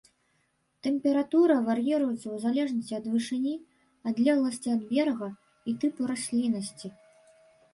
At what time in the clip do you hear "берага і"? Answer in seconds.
4.95-5.77